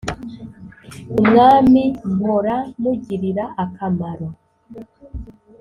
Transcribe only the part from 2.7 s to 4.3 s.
mugirira akamaro